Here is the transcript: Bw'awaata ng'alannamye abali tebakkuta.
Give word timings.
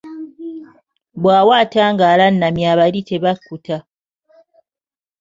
Bw'awaata 1.21 1.83
ng'alannamye 1.93 2.65
abali 2.73 3.01
tebakkuta. 3.09 3.77